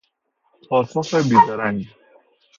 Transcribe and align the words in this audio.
پاسخ 0.69 1.13
بی 1.29 1.35
درنگ 1.47 1.85